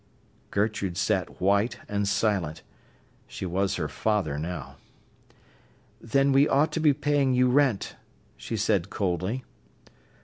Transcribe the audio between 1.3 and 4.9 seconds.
white and silent. She was her father now.